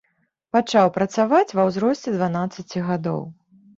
Пачаў 0.55 0.87
працаваць 0.95 1.55
ва 1.59 1.67
ўзросце 1.69 2.15
дванаццаці 2.17 2.87
гадоў. 2.89 3.21